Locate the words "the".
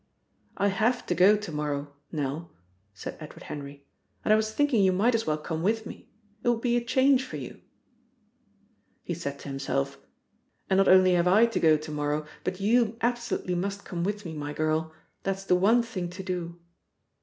15.43-15.53